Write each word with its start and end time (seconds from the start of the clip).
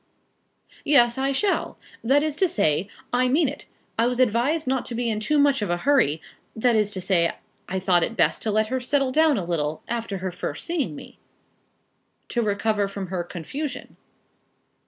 "Yes, 0.83 1.19
I 1.19 1.31
shall; 1.31 1.77
that 2.03 2.23
is 2.23 2.35
to 2.37 2.47
say, 2.49 2.89
I 3.13 3.27
mean 3.29 3.47
it. 3.47 3.67
I 3.99 4.07
was 4.07 4.19
advised 4.19 4.65
not 4.65 4.83
to 4.85 4.95
be 4.95 5.07
in 5.11 5.19
too 5.19 5.37
much 5.37 5.61
of 5.61 5.69
a 5.69 5.77
hurry; 5.77 6.23
that 6.55 6.75
is 6.75 6.89
to 6.93 7.01
say, 7.01 7.31
I 7.69 7.77
thought 7.77 8.01
it 8.01 8.17
best 8.17 8.41
to 8.41 8.49
let 8.49 8.69
her 8.69 8.81
settle 8.81 9.11
down 9.11 9.37
a 9.37 9.43
little 9.45 9.83
after 9.87 10.17
her 10.17 10.31
first 10.31 10.65
seeing 10.65 10.95
me." 10.95 11.19
"To 12.29 12.41
recover 12.41 12.87
from 12.87 13.09
her 13.09 13.23
confusion?" 13.23 13.95